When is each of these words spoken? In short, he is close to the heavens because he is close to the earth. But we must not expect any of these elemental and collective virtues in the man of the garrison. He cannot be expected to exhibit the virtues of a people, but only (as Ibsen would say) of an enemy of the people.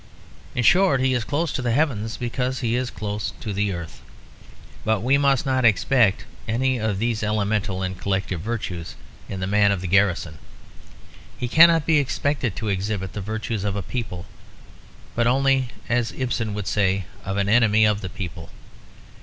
In 0.55 0.63
short, 0.63 0.99
he 1.01 1.13
is 1.13 1.23
close 1.23 1.51
to 1.53 1.61
the 1.61 1.73
heavens 1.73 2.17
because 2.17 2.61
he 2.61 2.75
is 2.75 2.89
close 2.89 3.33
to 3.39 3.53
the 3.53 3.71
earth. 3.71 4.01
But 4.83 5.01
we 5.03 5.15
must 5.19 5.45
not 5.45 5.63
expect 5.63 6.25
any 6.47 6.79
of 6.79 6.97
these 6.97 7.21
elemental 7.21 7.83
and 7.83 7.95
collective 7.95 8.41
virtues 8.41 8.95
in 9.29 9.41
the 9.41 9.45
man 9.45 9.71
of 9.71 9.79
the 9.79 9.85
garrison. 9.87 10.39
He 11.37 11.47
cannot 11.47 11.85
be 11.85 11.99
expected 11.99 12.55
to 12.55 12.67
exhibit 12.69 13.13
the 13.13 13.21
virtues 13.21 13.63
of 13.63 13.75
a 13.75 13.83
people, 13.83 14.25
but 15.13 15.27
only 15.27 15.67
(as 15.87 16.11
Ibsen 16.17 16.55
would 16.55 16.65
say) 16.65 17.05
of 17.23 17.37
an 17.37 17.47
enemy 17.47 17.85
of 17.85 18.01
the 18.01 18.09
people. 18.09 18.49